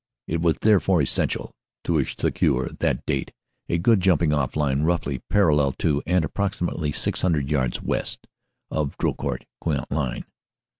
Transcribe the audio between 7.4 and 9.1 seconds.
yards west of, the